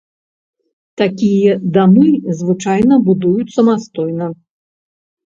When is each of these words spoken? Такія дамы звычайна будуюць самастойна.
Такія 1.01 1.51
дамы 1.75 2.07
звычайна 2.39 2.95
будуюць 3.09 3.53
самастойна. 3.57 4.31